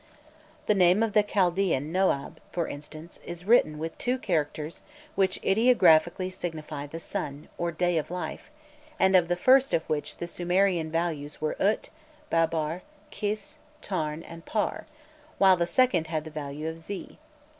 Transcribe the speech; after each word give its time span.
The 0.65 0.73
name 0.73 1.03
of 1.03 1.13
the 1.13 1.21
Chaldæan 1.23 1.91
Noab, 1.91 2.37
for 2.51 2.67
instance, 2.67 3.19
is 3.23 3.45
written 3.45 3.77
with 3.77 3.95
two 3.99 4.17
characters 4.17 4.81
which 5.13 5.39
ideographically 5.43 6.33
signify 6.33 6.87
"the 6.87 6.99
sun" 6.99 7.49
or 7.55 7.71
"day 7.71 7.99
of 7.99 8.09
life," 8.09 8.49
and 8.97 9.15
of 9.15 9.27
the 9.27 9.35
first 9.35 9.75
of 9.75 9.87
which 9.87 10.17
the 10.17 10.25
Sumerian 10.25 10.89
values 10.89 11.39
were 11.39 11.55
ut, 11.61 11.91
babar, 12.31 12.81
khis, 13.11 13.59
tarn, 13.83 14.23
and 14.23 14.43
par, 14.43 14.87
while 15.37 15.55
the 15.55 15.67
second 15.67 16.07
had 16.07 16.23
the 16.23 16.31
value 16.31 16.67
of 16.67 16.79
zi. 16.79 17.19